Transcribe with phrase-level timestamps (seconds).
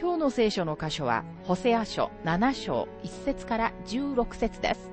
[0.00, 4.90] 今日の聖書の箇所は、ホセア書7章1節から16節です。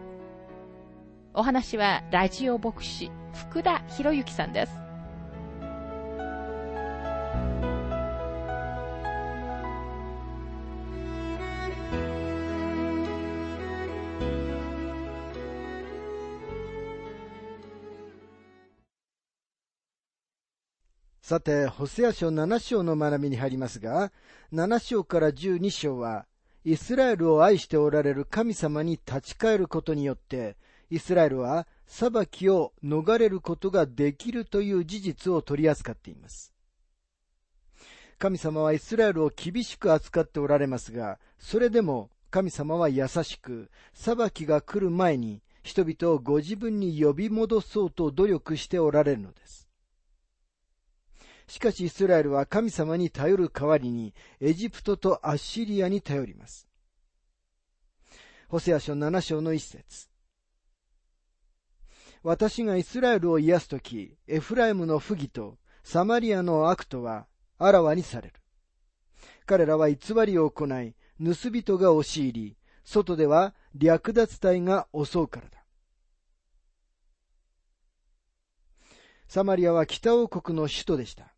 [1.34, 4.87] お話は、ラジオ牧師、福田博之さんです。
[21.28, 24.14] さて、ホセア書7章の学びに入りますが、
[24.54, 26.26] 7章から12章は、
[26.64, 30.56] イスラエルを愛しておられる神様に立ち返ることによって、
[30.90, 36.54] イスラエルは裁きを逃れることができるという事実を取り扱っています。
[38.20, 49.67] 神様はイスラエルを厳しく扱っておられますが、それでも神様は優しく、裁きが来る前に人々をご自分に呼び戻そうと努力しておられるのです。
[51.48, 56.68] しかしイスラエルは神様に頼る代わりにエジプトとアッシリアに頼ります。
[58.50, 60.10] ホセア書7章の一節
[62.24, 68.34] 私がイスラエルを癒すとき、エフライムの不義とサマリアの悪とはあらわにされる。
[69.46, 75.64] 彼らは偽りを行い、盗人が押し入り、外では略奪隊が襲うからだ。
[79.30, 81.37] サマリアは北王国の首都でした。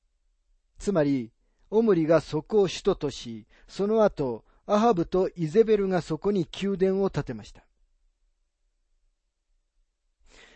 [0.80, 1.32] つまり、
[1.70, 7.64] オムリがそこを首都とし、その後、アハブとイゼベルがそこに宮殿を建てました。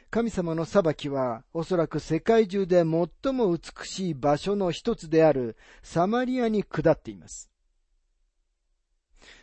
[0.09, 7.49] 神様の裁きは、おそらく世界中で最も美しい場所の一つであるサマリアに下っています。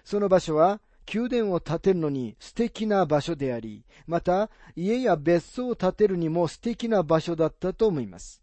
[0.04, 0.80] その場所は、
[1.12, 8.39] 宮殿を建てるのに素敵な場所であり、また家や別荘を建てるにも素敵な場所だったと思います。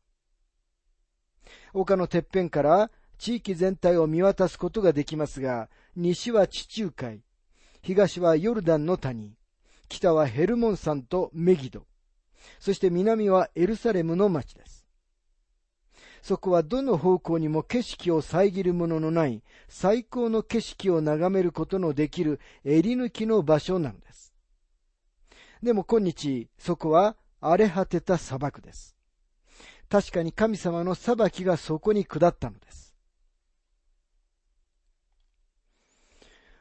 [1.73, 7.21] 丘のてっぺんから地域全体を見渡すことができますが、西は地中海、
[7.81, 9.33] 東はヨルダンの谷、
[9.89, 11.85] 北はヘルモン山とメギド、
[12.59, 14.85] そして南はエルサレムの町です。
[16.21, 24.33] そこはどの方向にも景色を遮るもののない最高の景色を眺めることのできる襟抜きの場所なのです。
[25.63, 28.96] でも今日、そこは荒れ果てた砂漠です。
[29.89, 32.95] 確かに神様の裁きがそこに下ったのです。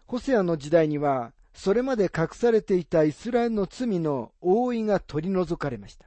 [0.07, 6.07] ホセアの時代には、それまで隠されていたイスラエルの罪の覆いが取り除かれました。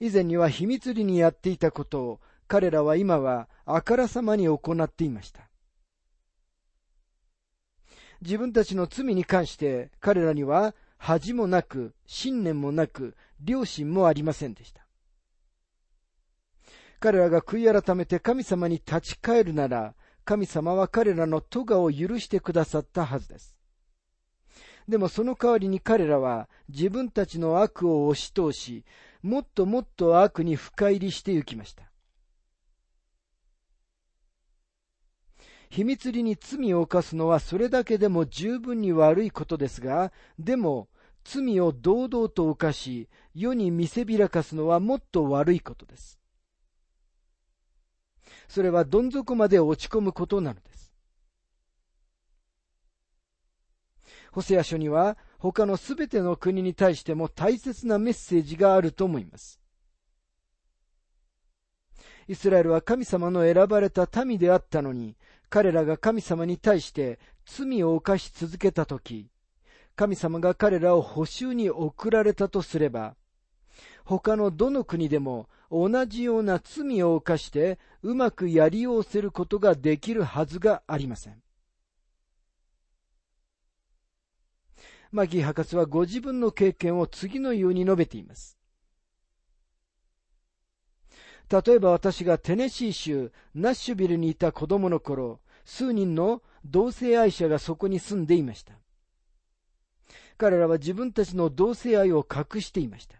[0.00, 5.48] 以前には秘密裏にやっていたことを彼らは今はあからさまに行っていました。
[8.22, 13.14] 自分たちの罪に関して彼らには恥もなく信念もなく
[13.44, 14.85] 良心もありませんでした。
[17.00, 23.56] 彼らが悔い改めて神様に立ち返るなら、神様は彼らの咎を許してくださったはずです。
[24.88, 28.84] でもその代わりに彼らは自分たちの悪を押し通し、
[29.22, 31.90] もっともっと悪に深入りしてゆきました。
[35.68, 40.88] 秘密裏に罪を犯すのはそれだけでも十分に悪いことですが、でも
[41.24, 46.20] 罪を堂々と犯し、世に見せびらかすのはもっと悪いことです。
[48.48, 50.92] それはどん底まで落ち込むことなのです。
[54.32, 59.60] ホセア書には他のすべての国に対しても大切なメッセージがあると思います。
[62.28, 65.16] イスラエルは神様の選ばれた民であったのに、
[65.48, 69.30] 彼らが神様に対して罪を犯し続けたとき、
[69.94, 73.14] 神様が彼らを補修に送られたとすれば、
[74.04, 81.42] 他のどの国でも同じような罪を犯してうまくやりおせることができるはずがありません。
[85.12, 88.58] マギー博士はご自分の経験を次のように述べています。
[91.48, 98.74] 例えば私がテネシー州ナッシュビルにいた子供の頃、数人の同性愛者がそこに住んでいました。
[100.38, 103.16] 彼らは自分たちの同性愛を隠していました。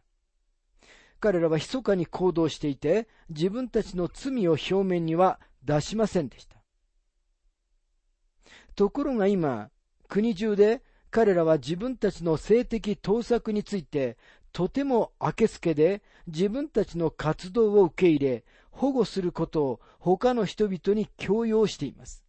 [1.27, 6.57] 彼らは密かに行動していて、自分たちの罪を表面には出しませんでした。
[8.77, 9.71] ところが今、
[10.07, 14.17] 国中で彼らは自分たちの性的盗作について
[14.53, 22.23] とても明けすけで自分たちの活動を受け入れ保護することを他の人々に強要しています。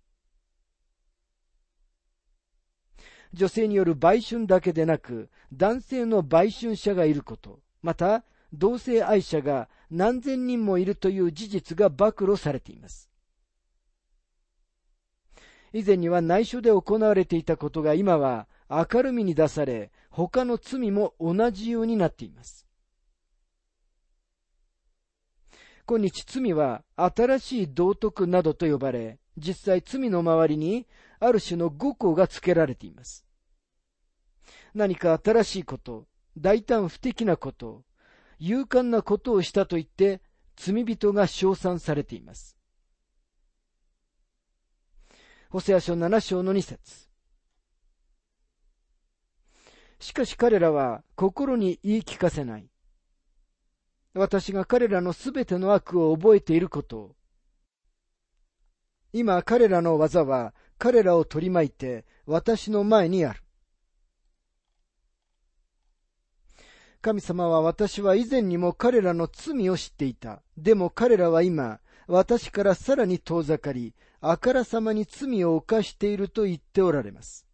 [3.31, 8.23] 女性による売春だけでなく、男性の売春者がいること、また、
[8.53, 13.09] 同性愛者が何千人もいるという事実が暴露されています。
[15.73, 22.65] 以前には内緒で行われていたことが今は明るみに出され、他の罪も同じようになっています。
[25.85, 30.85] 今日罪は新しい道徳などと呼ばれ、実際罪の周りに
[31.19, 33.25] ある種の語項が付けられています。
[34.73, 36.07] 何か新しいこと、
[36.37, 37.83] 大胆不敵なこと、
[38.39, 40.21] 勇敢なことをしたと言って
[40.55, 42.57] 罪人が称賛されています。
[45.49, 47.07] ホセア書7章の2節
[49.99, 52.69] しかし彼らは心に言い聞かせない。
[54.13, 57.15] 私が彼らのすべての悪を覚えていることを。
[59.13, 63.41] 今彼らの技は彼らを取り巻いて私の前にある。
[67.07, 70.41] 神様は私は以前にも彼らの罪を知っていた。
[70.57, 77.47] でも彼らは今、私からさらに遠ざかり、あからさまに罪を犯していると言っておられます。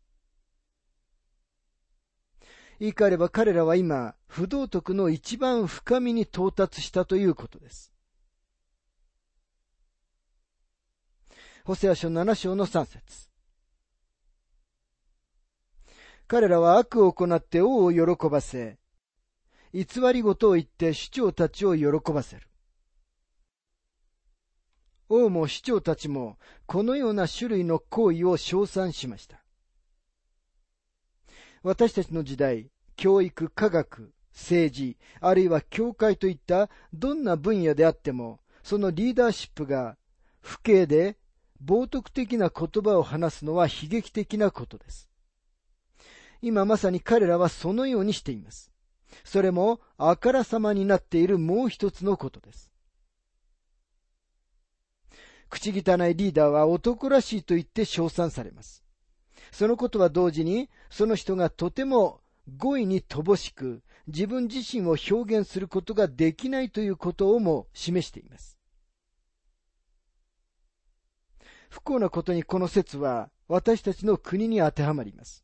[2.80, 7.94] 言い換えれば彼らは今、不道徳の一番深みに到達したということです。
[11.64, 13.30] ホセア書7章の3節
[16.26, 18.80] 彼らは悪を行って王を喜ばせ、
[19.74, 22.48] 偽り事を言って主張たちを喜ばせる。
[25.10, 29.44] 王も市長たちもこのような種類の行為を称賛しました。
[31.64, 39.98] 私たちの時代、教育、科学、政治、あるいは教会といったどんな分野であっても、そのリーダーシップが
[40.42, 41.18] 不敬で
[41.64, 45.10] 冒涜的な言葉を話すのは悲劇的なことです。
[46.42, 48.73] 今まさに彼らはそのようにしています。
[49.24, 52.71] それもあからさまになっているもう一つのことです。
[55.50, 58.83] 口汚いリーダーは男らしいと言って称賛されます。
[59.51, 62.21] そのことは同時に、その人がとても
[62.57, 68.57] 語彙に乏しく、自分自身を表現することができないということをも示しています。
[71.69, 75.44] 不幸なことにこの説は私たちの国に当てはまります。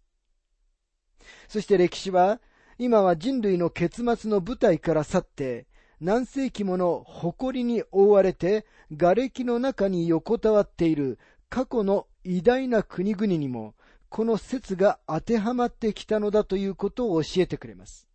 [1.47, 2.39] そして歴史は
[2.81, 5.67] 今は人類の結末の舞台から去って
[5.99, 8.65] 何世紀もの誇りに覆われて
[8.97, 13.75] 瓦礫の中に横たわっている過去の偉大な国々にも
[14.07, 18.07] この説が当てはまってきたのだということを教えてくれます。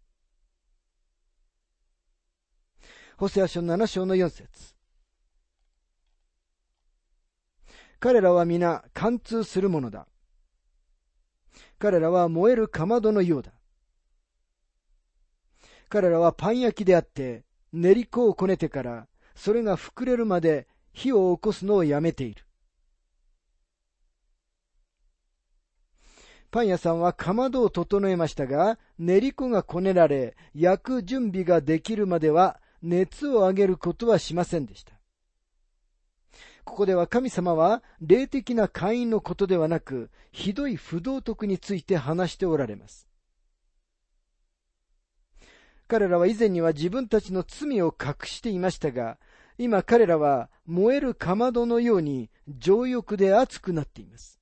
[3.19, 4.75] ホセア書7章の4節
[8.01, 10.09] 彼らは皆貫通するものだ。
[11.79, 13.53] 彼らは燃えるかまどのようだ。
[15.95, 22.45] 彼らはパン焼きであって、練り粉をこねてから、それが膨れるまで火を起こすのをやめている。
[26.51, 34.95] パン屋さんはかまどを整えましたが、練り粉がこねられ、焼く準備ができるまでは熱を上げることはしませんでした。
[36.65, 43.14] ここでは神様は霊的な会員のことではなく、ひどい不道徳について話しておられます。
[45.87, 49.19] 彼らは以前には自分たちの罪を隠していましたが、
[49.59, 54.41] 今彼らは燃えるかまどのように情欲で熱くなっています。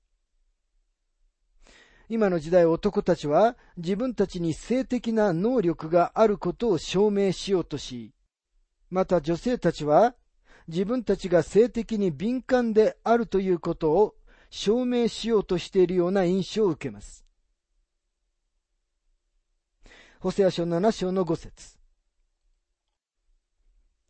[2.09, 8.13] 今の時代男たちは自分たちに性的な能力があることを証明しようとし、
[8.91, 10.15] また女性たちは
[10.69, 14.15] 自分たちが性的に敏感であるということを
[14.51, 17.25] 証明しようとしているような印象を受けます。
[20.23, 21.77] ホセア書7章の5節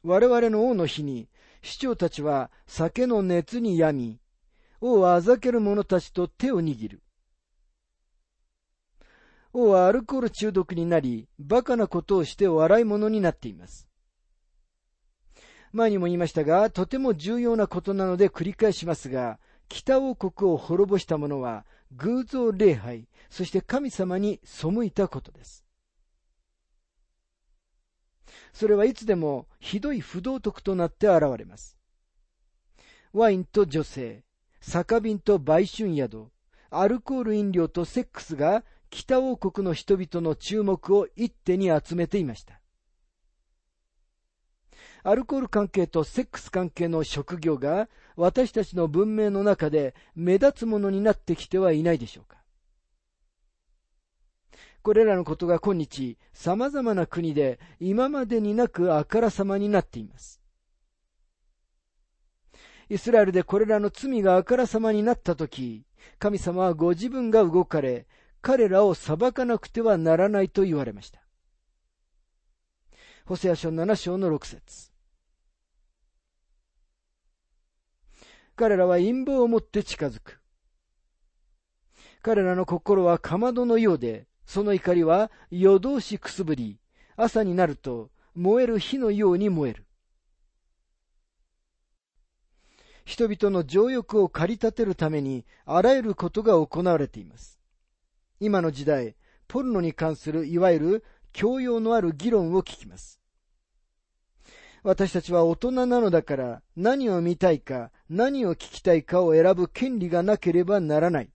[0.02, 1.30] 我々の王の日に、
[1.62, 4.20] 市長たちは酒の熱に病み、
[4.82, 7.02] 王はあざける者たちと手を握る。
[9.54, 13.88] 王はアルコール中毒になり、馬鹿なことをして笑い物になっています。
[15.72, 19.38] 前にも言いましたが、とても重要なことなので繰り返しますが、
[19.70, 25.64] 北王国を滅ぼした者は、偶像礼拝、そして神様に背いたことです。
[28.52, 31.76] それはいつでもひどい不道徳となって現れます。
[33.12, 34.24] ワインと女性、
[34.60, 36.28] 酒瓶と売春宿、
[36.70, 42.60] アルコール飲料とセックスが北王国の人々の注目を一手に集めていました。
[45.04, 52.41] アルコール関係とセックス関係の職業が私たちの文明の中で目立つものになってきてはいないでしょうか。
[54.82, 60.40] これらのことが今日様々な国で今までになくあからさまになっています。
[62.88, 65.86] イスラエルでこれらの罪があからさまになったとき、
[66.18, 68.06] 神様はご自分が動かれ、
[68.42, 71.22] 彼らを裁かなくてはならないと言われました。
[73.24, 74.90] ホセア書7章の6節
[78.56, 80.40] 彼らは陰謀を持って近づく。
[82.20, 86.78] 彼らの心はかまどのようで、その怒りは夜通しくすぶり、
[87.16, 89.86] 朝になると燃える火のように燃える。
[93.06, 97.60] 人々の情欲を駆り立てるためにあらゆることが行われています。
[98.40, 99.16] 今の時代、
[99.48, 103.22] ポルノに関するいわゆる教養のある議論を聞きます。
[104.82, 111.30] 私たちは大人なのだから何を見たいか何を聞きたいかを選ぶ権利がなければならない。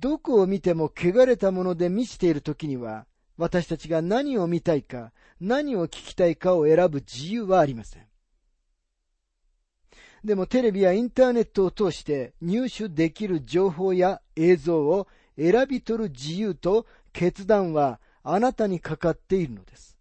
[0.00, 8.08] どこを見ても汚れたもので満ちている時には私たちが何を見たいか何を聞きたいかを選ぶ自由はありません。
[10.24, 19.96] でもテレビやインターネットを通して入手できる情報や映像を選び取る自由と決断はあなたにかかっているのです。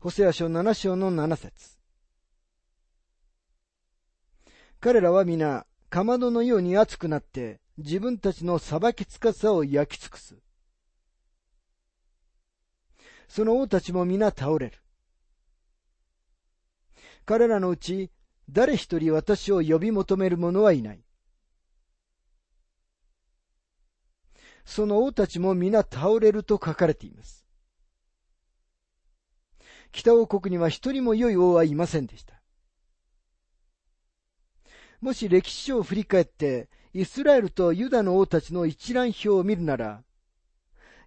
[0.00, 1.78] ホセア書7章の7節
[4.80, 10.34] 彼らは皆、かまどのように熱くなって、自分たちの裁きつかさを焼き尽くす。
[13.28, 14.72] その王たちも皆倒れる。
[17.24, 18.10] 彼らのうち、
[18.50, 21.04] 誰一人私を呼び求める者はいない。
[24.64, 27.46] その王たちも皆倒れると書かれています。
[29.92, 32.43] 北王国には一人も良い王はいませんでした。
[35.04, 40.02] もし歴史書を振り返って、イスラエルとユダの王たちの一覧表を見るなら、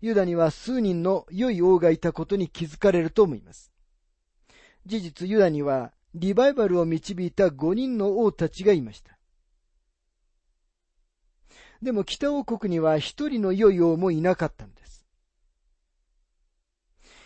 [0.01, 3.71] ユダには数人の良い王がいたことに気づかれると思います。
[4.85, 9.17] 事実、ユダにはリバイバルを導いた5人の王たちがいました。
[11.81, 15.07] でも北王国には一人の良い王もいなかったんです。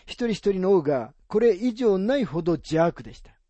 [0.06, 3.41] 一人一人の王がこれ以上ないほど邪悪でした。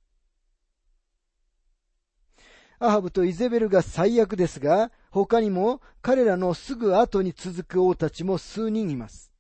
[2.83, 9.31] アハブとイゼベルが最悪ですが、他にも彼らのすぐ後に続く王たちも数人います。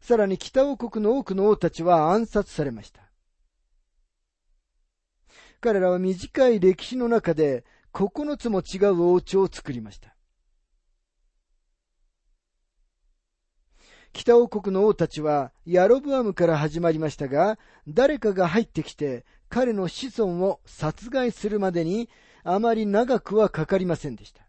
[0.00, 3.02] さらに北王国の多くの王たちは暗殺されました。
[5.60, 10.14] 彼らは短い歴史の中で9つも違う王朝を作りました。
[14.12, 22.08] 北王国の王たちはヤロブアムから始まりましたが、誰かが入ってきて彼の子孫を殺害するまでに
[22.44, 24.46] あまり長くはかかりませんでした。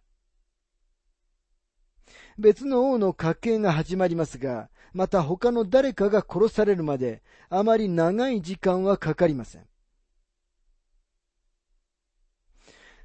[2.37, 9.65] 別の王の家系が始まりますが、また他の誰かが殺されるまであまり長い時間はかかりません。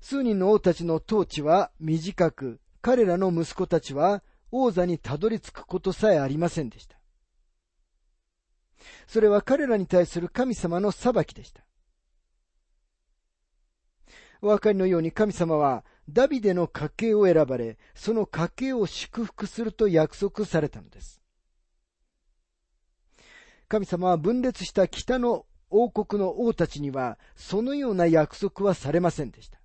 [0.00, 4.22] 数人の王たちの統治は短く、彼らの息子たちは
[4.52, 6.98] 王座にたどり着くことさえありませんでした。
[9.06, 11.66] それは彼らに対する神様の裁きでした。
[14.46, 21.20] お分かりのように神様はダビデの家系を選ばれ、その家系を祝福すると約束されたのです。
[23.66, 29.58] 神様は分裂した北の王国の王たちには、そのような約束はされませんでした。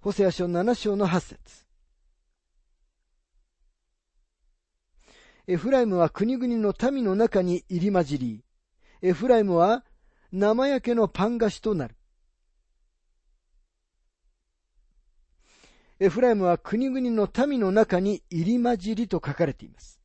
[0.00, 1.66] ホセア書7章の8節
[5.48, 8.42] エフライムは国々の民の中に入り混じり、
[9.02, 9.84] エフライムは
[10.36, 11.94] 生焼けのパン菓子となる。
[16.00, 20.00] エフライムは国々の民の中に入り混じりと書かれています。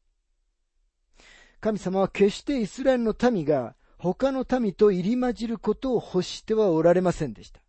[1.60, 7.60] 神様は決してイスラエルの民が他の民と入り混じることを欲してはおられませんでした。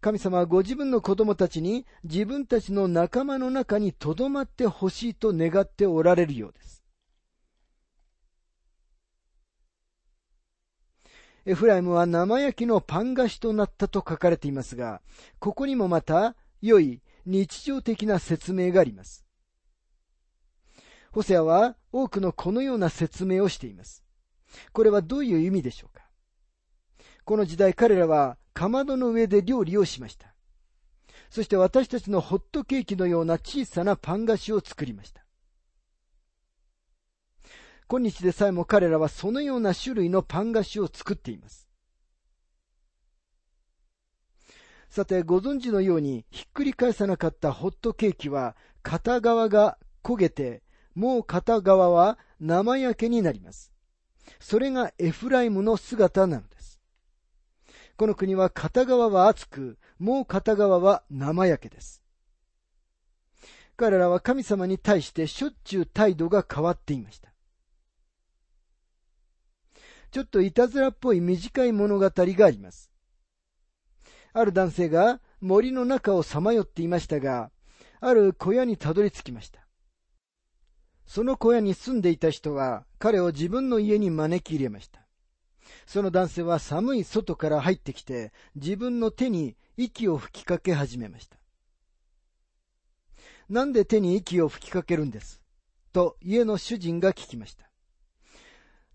[0.00, 6.79] 神様はご自分の子供たちに自分たちの仲間の中に留まってほしいと願っておられるようです。
[11.46, 15.00] エフライムは生焼きのパン菓子となったと書かれていますが、
[15.38, 19.24] ここにもまた良い日常的な説明があります。
[21.12, 24.04] ホセアは多くのこのような説明をしています。
[24.72, 26.04] これはどういう意味でしょうか
[27.24, 30.34] この時代彼らはかまどの上で料理をしました。
[31.30, 35.24] そして私たちのホットケーキのような小さなパン菓子を作りました。
[37.90, 41.68] 今日でさえも彼らはそのような種類のパン菓子を作っています。
[44.88, 48.54] さて、ご存知のように、ひっくり返さなかったホットケーキは、
[48.84, 50.62] 片側が焦げて、
[50.94, 53.72] もう片側は生焼けになります。
[54.38, 56.80] それがエフライムの姿なのです。
[57.96, 62.04] この国は片側は熱く、もう片側は生焼けです。
[63.76, 67.29] 彼らは神様に対してしょっちゅう態度が変わっていました。
[70.10, 72.90] ちょっといたずらっぽい短い物語があります。
[74.32, 77.50] ある男性が森の中をさまよっていましたが、
[78.00, 79.66] ある小屋にたどり着きました。
[81.06, 85.00] その小屋に住んでいた人は彼を自分の家に招き入れました。
[85.86, 91.36] その男性は寒い外から入ってきて自分の手に息を吹きかけ始めました。
[93.48, 95.40] なんで手に息を吹きかけるんです？
[95.92, 97.69] と家の主人が聞きました。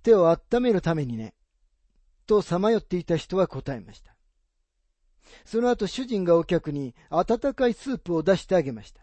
[0.05, 1.33] 手を温めるためにね。
[2.27, 4.15] とさまよっていた人は答えました。
[5.45, 9.01] その後主人がお客に温かいスープを出してあげました。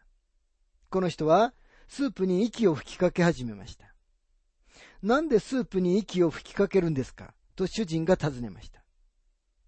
[0.90, 1.54] この人は
[1.88, 3.92] スープに息を吹きかけ始めました。
[5.02, 7.34] なんでスープに息を吹きかけるんですか？
[7.56, 8.84] と主人が尋ねました。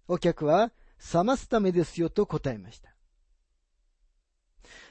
[0.07, 0.71] お客は
[1.13, 2.95] 冷ますためですよと答えました。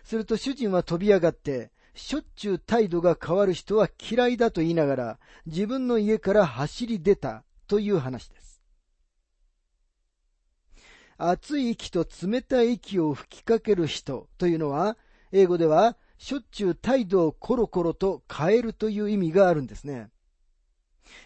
[0.05, 8.63] すると主人は飛び上がって、しょっちゅう態度が変わる人は嫌いだと言いながら自分の家から走り出たという話です。
[11.17, 14.97] 熱い息と冷たい息を吹きかける人というのは、
[15.31, 20.11] 英語ではしょっちゅう態度をコロコロと変えるという意味があるんですね。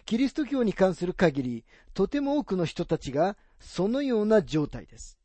[0.04, 1.64] キリスト教に関する限り、
[1.94, 5.18] とても多くの人たちがそのような状態です。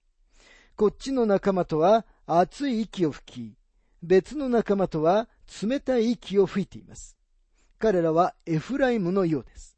[0.76, 3.58] こっちの仲間とは熱い息を吹き、
[4.02, 5.30] 別の仲間とは
[5.62, 7.17] 冷たい息を吹いています。
[7.79, 9.77] 彼らはエフライムのようです。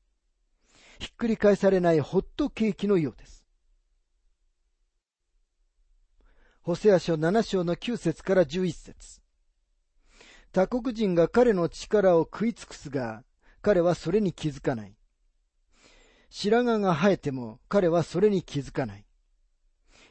[0.99, 3.45] ひっくり返されないホットケーキのようです。
[6.61, 9.21] ホセア書7章の9節から11節
[10.51, 13.23] 他国人が彼の力を食い尽くすが、
[13.61, 14.95] 彼はそれに気づかない。
[16.29, 19.05] 白髪が生えても彼はそれに気づかない。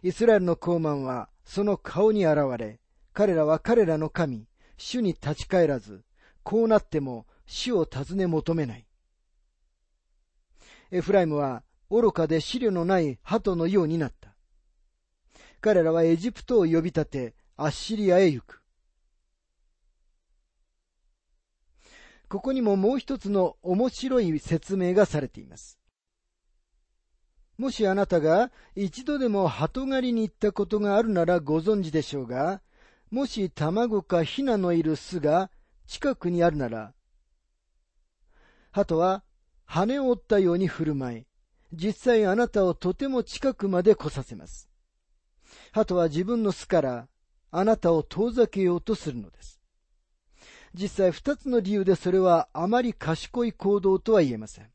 [0.03, 2.81] イスラエルの高慢はその顔に現れ、
[3.13, 6.05] 彼らは彼らの神、主に立ち返らず、
[6.43, 8.87] こうなっても主を尋ね求めない。
[10.91, 14.35] エフライムは愚かで資料のない鳩のようになった。
[15.61, 18.61] 彼らはエジプトを呼び立て、アッシリアへ行く。
[22.29, 25.79] ここにももう一つの面白い説明がされています。
[27.57, 32.61] もしあなたが一度でも鳩狩りに行ったことがあるならご存知でしょうが、
[33.15, 35.49] もし卵かヒナのいる巣が
[35.87, 36.95] 近くにあるなら、
[38.73, 39.23] 鳩は
[39.67, 41.27] 羽を折ったように振る舞い、
[41.73, 44.69] 実際あなたをとても近くまで来させます。
[45.71, 47.07] 鳩は自分の巣から
[47.53, 49.61] あなたを遠ざけようとするのです。
[50.75, 54.67] 実際二つの理由でそれはあまり賢い行動とは言えません。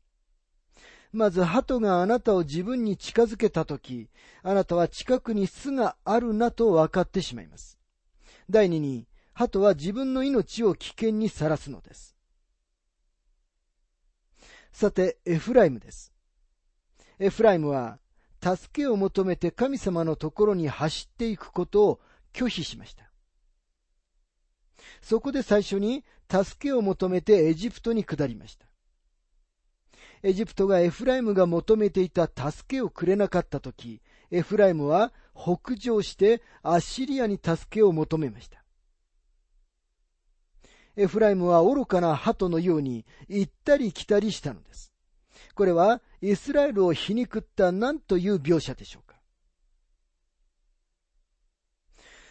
[1.12, 4.08] まず、鳩があなたを自分に近づけたとき、
[4.42, 7.79] あなたは近くに巣があるなと分かってしまいます。
[8.50, 12.16] 第二に、鳩は自分の命を危険にさらすのです。
[14.72, 16.12] さて、エフライムです。
[17.18, 17.98] エフライムは
[18.42, 22.00] 助けを求めて神様のところに走っていくことを
[22.32, 23.10] 拒否しました。
[25.02, 28.66] そこで最初に助けを求めてエジプトに下りました。
[30.22, 38.62] エジプトがエフライムが求めていた助けをくれなかったとき、エフライムは北上してアッシリアに助けを求めました。
[40.96, 44.92] エフライムは愚かな鳩のように行ったり来たりしたのです。
[45.54, 49.16] これはイスラエルを皮肉った何という描写でしょうか。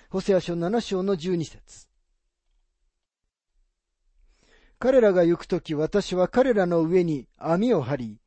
[0.10, 1.88] ホセア書7章の12節
[4.80, 8.22] 彼らが行くとき私は彼らの上に網を張り、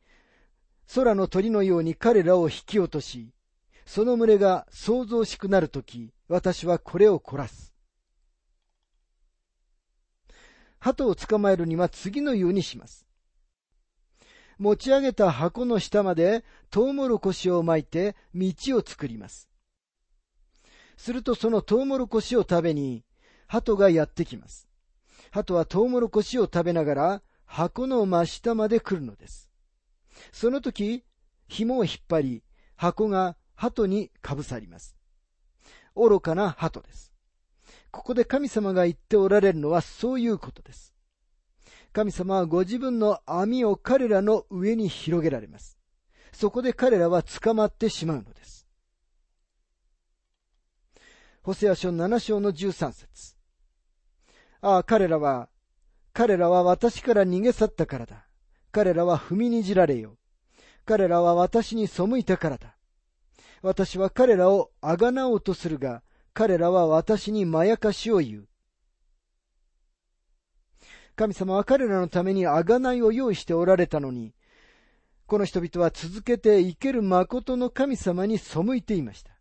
[0.94, 3.32] 空の鳥のように彼らを引き落とし、
[3.84, 7.74] その群れが想像しくなるとき、私はこれを凝らす。
[10.78, 13.06] 鳩を捕まえるには次のようにします。
[14.58, 19.48] 持ち上げた箱の下までトウモロコシを巻いて道を作ります。
[20.96, 23.04] するとそのトウモロコシを食べに
[23.46, 24.68] 鳩がやってきます。
[25.30, 29.50] 鳩はトウモロコシを食べながら箱の真下まで来るのです。
[30.32, 31.04] その時、
[31.48, 32.42] 紐を引っ張り、
[32.76, 34.96] 箱が鳩にかぶさります。
[35.94, 37.12] 愚かな鳩です。
[37.92, 40.92] ここで神様が言っておられるのはそういうことです。
[41.92, 45.78] 神様はご自分の網を彼らの上に広げられます。
[46.32, 48.66] そこで彼らは捕まってしまうのです。
[51.44, 53.36] ホセア書7章の13節
[54.60, 55.48] ああ、彼らは、
[56.12, 58.26] 彼らは私から逃げ去ったからだ。
[58.72, 60.16] 彼らは踏みにじられよ。
[60.84, 62.76] 彼らは私に背いたからだ。
[63.62, 66.02] 私は彼らをあがなおうとするが、
[66.34, 68.48] 彼らは私にまやかしを言う。
[71.14, 74.34] 神様は彼らのためにあがないを用意しておられたのに、
[75.26, 79.32] この人々は続けて生ける誠の神様に背いていました。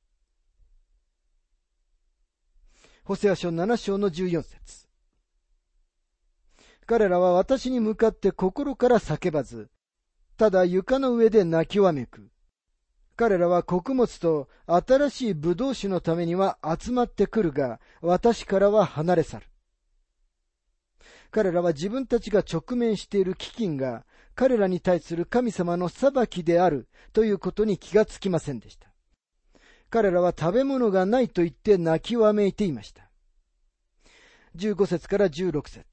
[3.04, 4.88] ホセア書7章の14節
[6.86, 9.72] 彼らは私に向かって心から叫ばず、
[10.38, 12.30] ただ床の上で泣きわめく。
[13.22, 19.46] 彼らは穀物と新しい葡萄酒のためには集まってくるが、私からは離れ去る。
[21.30, 28.88] 彼らは自分たちが直面している飢饉が彼らに対する神様の裁きであるということに気がつきませんでした。
[29.92, 33.08] 彼らは食べ物がないと言って泣きわめいていました。
[34.56, 35.86] 15節から16節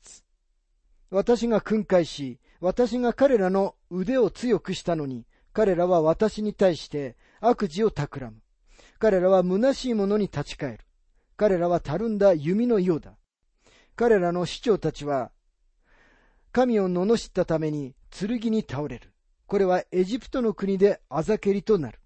[1.11, 8.41] 私が訓戒し、私が彼らの腕を強くしたのに、彼らは私に対して悪事を企む。
[8.99, 10.81] 彼らは虚しいものに立ち返る。
[11.37, 13.17] 彼らはたるんだ弓のようだ。
[13.95, 15.31] 彼らの市長たちは、
[16.53, 19.13] 神を罵ったために剣に倒れる。
[19.47, 22.01] これはエジプトの国であざけりとなる。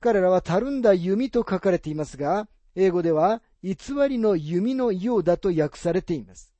[0.00, 3.76] 彼らはたるんだ弓と書かれていますが、英語では偽
[4.08, 6.54] りの弓のようだと訳されています。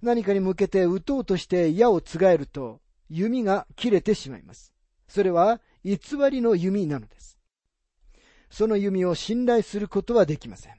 [0.00, 4.72] 何かに向けて撃とうとして矢をつがえると、弓が切れてしまいます。
[5.08, 5.98] それは偽
[6.30, 7.38] りの弓なのです。
[8.50, 10.74] その弓を信頼することはできません。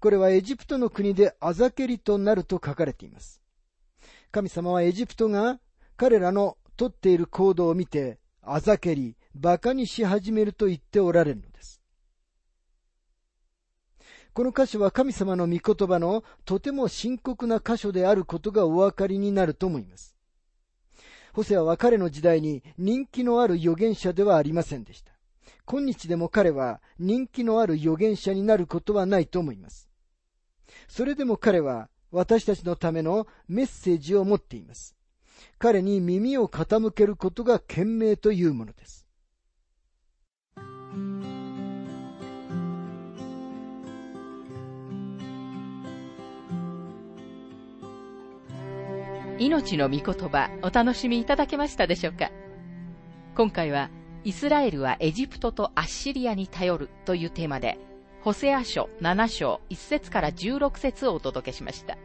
[0.00, 3.40] これはエジプトの国であざけりとなると書かれています。
[4.30, 5.60] 神様はエジプトが
[5.96, 11.80] 彼らのとっている行動を見て、あざけり、馬鹿にし始めると言っておられるのです。
[14.32, 20.11] この箇所は神様の御言葉のとても深刻な箇所であることがお分かりになると思います。
[21.32, 25.12] ホセアは彼の時代に人気のある預言者ではありませんでした。
[25.64, 29.88] 今日でも彼は人気のある預言者になることはないと思います。
[30.88, 34.94] それでも彼は私たちのためのメッセージを持っています。
[35.58, 39.01] 彼に耳を傾けることが賢明というものです。
[49.42, 52.30] 命の御言葉お楽しみいただけましたでしょうか？
[53.34, 53.90] 今回は
[54.22, 57.76] イスラエルはエジプトとアッシリアに頼るというテーマで
[58.20, 61.98] ホセア書7章1節から16節をお届けしました。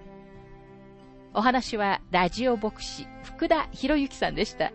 [1.35, 4.71] お話はラジオ牧師福田博之さんでした。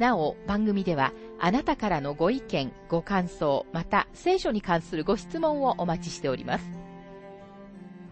[0.00, 6.64] なお、番組ではあなたからのご意見、ご感想、また聖書に関するご質問をお待ちしております。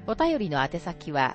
[0.07, 1.35] お便りの宛先は、